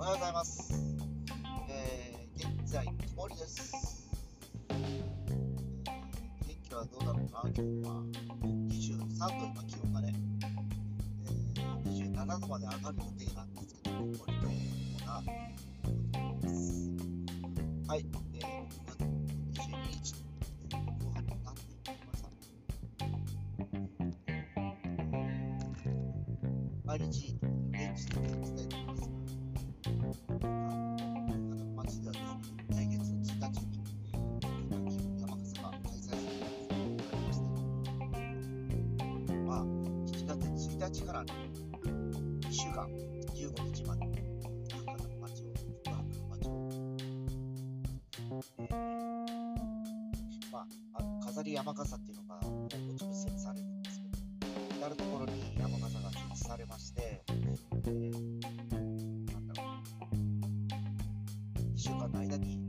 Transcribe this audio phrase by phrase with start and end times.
[0.00, 0.72] おはようございます、
[1.68, 4.08] えー、現在曇りです。
[6.46, 8.02] 天気はどうだろうな今日は
[8.70, 10.14] 23度今気温がね、
[11.26, 14.36] えー、27度まで上がる予定なんですけど曇りというよ
[15.02, 15.28] うなこ
[16.12, 16.56] とます
[17.86, 18.72] はい、えー、
[19.52, 20.14] 22日
[20.72, 22.30] 後半になってきました
[26.86, 27.36] 毎日
[27.70, 28.99] 現地で
[40.92, 42.88] 日からの1週間、
[43.34, 44.06] 15日まで、
[44.72, 48.74] 博多の町を、宿泊の町を、えー、
[50.52, 58.40] まあ、あの飾り山笠っていうのが、もうぼちぼち設置されるんですけど、至る所に山笠が設置されまして、えー
[61.82, 62.59] 週間の間に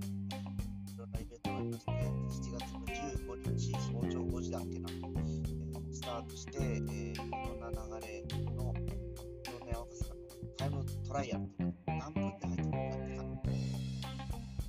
[11.12, 13.50] トライアルっていうの何分で入ってくるかって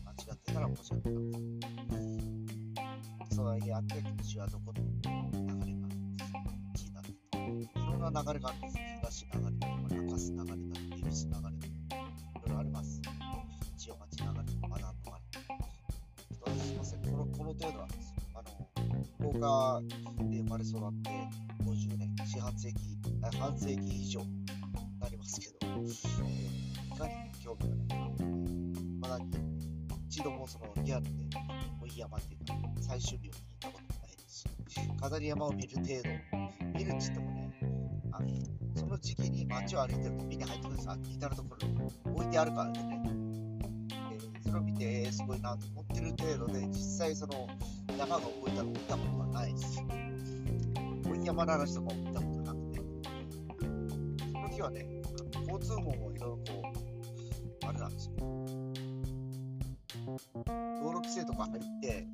[0.02, 1.22] 間違ってたら申し訳ない。
[3.30, 8.74] そうはいあって、今年はどこの流れが1位だといろんな流れがあるんです。
[8.98, 11.54] 東流れとか、中洲流れだとか、恵比寿流れとか、い
[12.34, 13.00] ろいろあります。
[13.78, 15.20] 千代町流れとか、まだあるのか
[16.50, 16.58] な。
[16.58, 18.16] すみません、このこの程度なんですよ。
[18.34, 18.50] あの、
[19.30, 19.80] 福岡
[20.28, 21.10] で生まれ育って
[21.62, 22.98] 50年、四半世紀、
[23.38, 24.41] 半世紀以上
[25.02, 28.24] なりますけど、いかに興味がないか、
[29.00, 29.18] まだ
[30.06, 31.10] 一度もそのリアルで、
[31.82, 34.48] 追い山っていうか、最終日を聞いたこともないですし、
[35.00, 35.92] 飾り山を見る程度、
[36.78, 37.52] 見るって言ってもね、
[38.12, 38.28] あの
[38.76, 41.56] その時期に街を歩いてると、みんな入ってくるんです至るとこ
[42.06, 43.02] ろ置いてあるからね。
[44.44, 47.48] それを見て、えー、すごいなと思ってる程度で、実際その
[47.98, 49.78] 山が動いたのを見たことはないです。
[49.78, 52.31] こうい山の話とかも見たことなくて、その日
[54.62, 54.86] はね、
[55.48, 56.42] 交通網もいろいろこ
[57.62, 58.14] う、あれなんですよ。
[60.82, 62.06] 道路規制とか入って、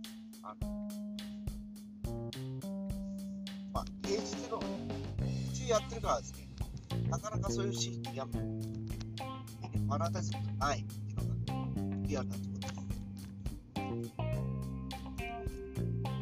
[0.42, 0.88] あの、
[3.72, 4.60] まあ、平日の
[5.52, 6.48] 中やってるからですね、
[7.10, 10.84] なかなかそういうシーンにや目の当たりすることない。
[12.06, 14.12] リアルなところです。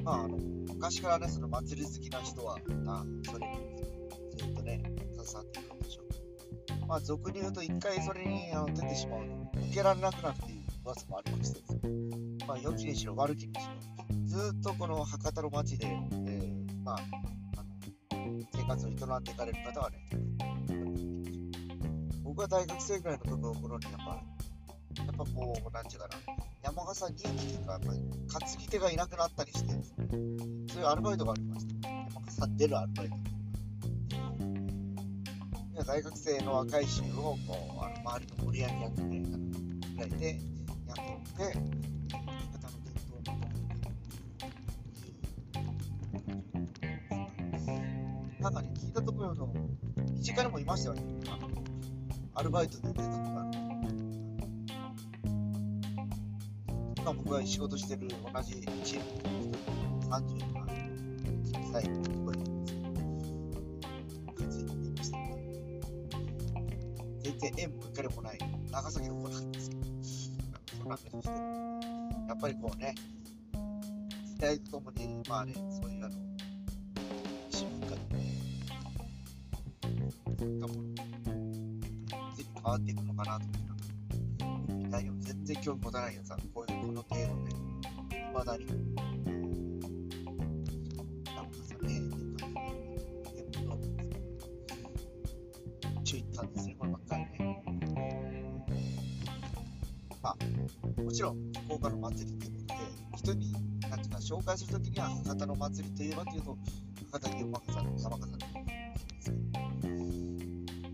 [0.02, 0.36] まあ、あの
[0.74, 3.65] 昔からね、その祭り好きな人は、あそれに
[6.96, 9.20] まあ、俗に言うと、一回それにあの出てしまう
[9.52, 11.60] と、抜けられなくなるっていう噂もありまして
[12.46, 13.66] まあ、良きにしろ悪きにし
[14.08, 16.96] ろ、ずっとこの博多の街で、えー、まあ、
[17.58, 19.98] あの生活を営んでいかれる方はね、
[22.22, 26.14] 僕は大学生ぐらいの時の頃にやっぱやっぱこう、なんちゅうかな、
[26.62, 29.74] 山笠人気っていうか、やっぱり担ぎ手がいなくなったりして、
[30.72, 31.88] そういうアルバイトがありました。
[31.90, 33.25] 山笠出るアルバイト。
[35.84, 39.02] 大学生の若い衆をこうあの周りの盛り上げ役で
[39.98, 40.38] 開いて
[40.86, 41.04] 雇っ
[41.36, 43.56] て方の伝統を守る
[48.40, 49.52] なんかね聞いたところの
[50.14, 51.48] 身近にもいましたよねあの
[52.34, 53.46] アルバイトで出たとか
[56.96, 60.66] 今僕が仕事してる同じチームの人、30万
[61.72, 62.25] 歳の声な
[67.26, 68.38] 全然縁もゆかりもない
[68.70, 69.82] 長崎の子なんですけど、
[70.78, 71.28] そんな目として、
[72.28, 72.94] やっぱりこうね、
[74.24, 76.14] 時代とともに、まあね、そういうあの、
[77.50, 78.00] 市文化で、
[80.38, 80.80] そういったもの、
[82.54, 87.50] 変わっていくのかなと思って内容全然興味持たないやつはこういうこの程度で、
[88.16, 88.66] いまだに、
[101.16, 102.80] ちろん、福岡の祭りっていうことで、
[103.16, 103.52] 人に、
[103.88, 106.58] なんていうか、紹介するときには、博多の祭りといえばというと、
[107.10, 108.38] 博多山笠の山笠の
[109.80, 110.42] 言うんで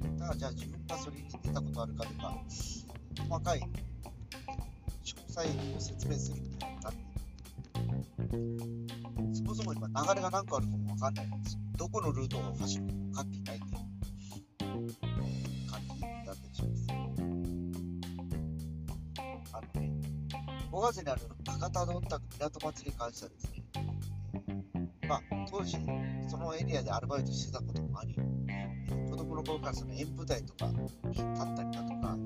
[0.08, 2.38] す、だからじゃあ自分がそれに出たことあるかとか、
[3.28, 3.66] 細かい詳
[5.26, 6.98] 細を説明するみたいなって
[9.34, 11.60] そもそも今流れが何個あるかもわかんないんですよ。
[11.78, 13.71] どこのルートを走るかも分かっていないって
[20.72, 23.62] 5月にある博多どんたく港祭りに関してはですね、
[25.06, 25.20] まあ、
[25.50, 25.76] 当時、
[26.30, 28.14] そのエリアでアルバイトしてたこともあり、
[29.10, 32.16] 子供の頃からその演舞台とかに立ったりだとか、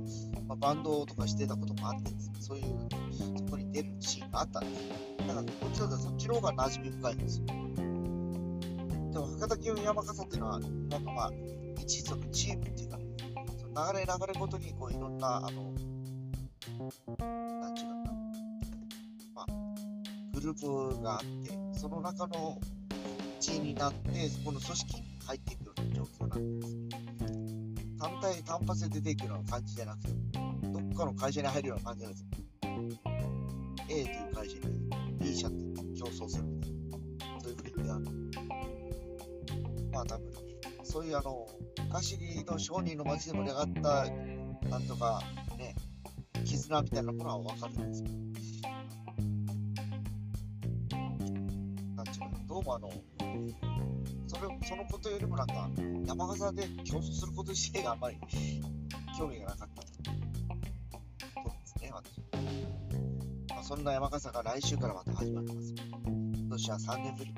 [0.47, 2.89] まあ、バンドとかしてたこともあってですね、そういう、
[3.37, 4.89] そこに出るシーンがあったんです。
[5.27, 7.47] だから、どちらかとそっちの方が馴染み深いんですよ。
[7.47, 7.53] で
[9.19, 11.33] も博多祇園山笠っていうのは、なんかまあ、
[11.81, 12.99] 一族チームっていうか、
[13.59, 15.75] その流れ流れごとにこういろんな、あの、
[16.79, 17.96] なんちゅうかな、
[19.37, 19.47] まあ、
[20.33, 22.59] グループがあって、その中の
[23.39, 26.77] 一位になって、そこの組織に入っていくような状況なんです。
[27.99, 30.09] 単体、単発で出ていくような感じじゃなくて、
[30.73, 32.29] どっかの会社に入るような感じなんですよ。
[33.89, 34.63] A という会社に
[35.21, 38.11] B 社って競争するみたいな、そういうふうにあの、
[39.93, 40.33] まあ多分、
[40.83, 41.47] そういうあの、
[41.93, 45.23] 走りの商人の街で盛り上がった、なんとか
[45.59, 45.75] ね、
[46.45, 48.09] 絆みたいなものはわかるんですよ。
[48.09, 48.36] な
[52.67, 52.91] もあの
[54.27, 55.71] それそのことよりもなんか
[56.05, 58.19] 山笠で競争すること自体があんまり
[59.17, 62.21] 興味がなかったとですね私、
[63.51, 65.75] まあ、そんな山笠が来週からまた始まります。
[66.05, 67.35] 今年は3年ぶり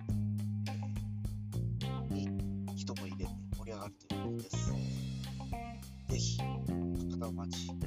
[2.11, 2.29] に
[2.77, 4.73] 人も入れて盛り上がるということです。
[6.09, 7.78] ぜひ博多お待ち